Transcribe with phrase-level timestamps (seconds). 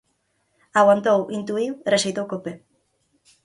[0.81, 2.53] Aguantou, intuíu e rexeitou co pé.